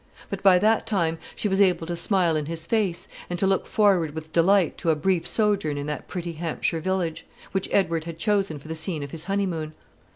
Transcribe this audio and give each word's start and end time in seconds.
But 0.31 0.41
by 0.41 0.57
that 0.57 0.87
time 0.87 1.19
she 1.35 1.47
was 1.47 1.61
able 1.61 1.85
to 1.85 1.95
smile 1.95 2.35
in 2.35 2.47
his 2.47 2.65
face, 2.65 3.07
and 3.29 3.37
to 3.37 3.45
look 3.45 3.67
forward 3.67 4.15
with 4.15 4.33
delight 4.33 4.75
to 4.79 4.89
a 4.89 4.95
brief 4.95 5.27
sojourn 5.27 5.77
in 5.77 5.85
that 5.85 6.07
pretty 6.07 6.31
Hampshire 6.31 6.79
village, 6.81 7.23
which 7.51 7.69
Edward 7.71 8.05
had 8.05 8.17
chosen 8.17 8.57
for 8.57 8.67
the 8.67 8.73
scene 8.73 9.03
of 9.03 9.11
his 9.11 9.25
honeymoon. 9.25 9.75